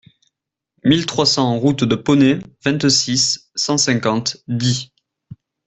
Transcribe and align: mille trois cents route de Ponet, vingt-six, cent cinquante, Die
mille 0.83 1.05
trois 1.05 1.27
cents 1.27 1.59
route 1.59 1.83
de 1.83 1.93
Ponet, 1.95 2.39
vingt-six, 2.65 3.51
cent 3.53 3.77
cinquante, 3.77 4.37
Die 4.47 4.91